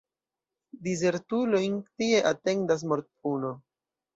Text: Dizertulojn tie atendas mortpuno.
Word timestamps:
Dizertulojn 0.87 1.77
tie 2.01 2.25
atendas 2.33 2.85
mortpuno. 2.95 3.57